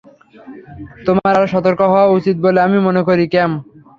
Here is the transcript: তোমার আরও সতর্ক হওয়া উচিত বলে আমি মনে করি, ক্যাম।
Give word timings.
তোমার 1.05 1.31
আরও 1.31 1.47
সতর্ক 1.53 1.79
হওয়া 1.91 2.13
উচিত 2.17 2.35
বলে 2.45 2.59
আমি 2.61 2.77
মনে 2.87 3.01
করি, 3.07 3.23
ক্যাম। 3.33 3.51